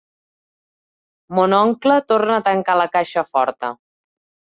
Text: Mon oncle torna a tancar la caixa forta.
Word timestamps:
Mon 1.39 1.53
oncle 1.57 1.97
torna 2.13 2.37
a 2.37 2.43
tancar 2.47 2.77
la 2.81 2.87
caixa 2.95 3.25
forta. 3.37 3.71